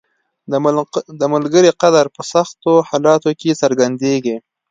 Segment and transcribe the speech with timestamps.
[1.19, 4.35] •د ملګري قدر په سختو حالاتو کې څرګندیږي.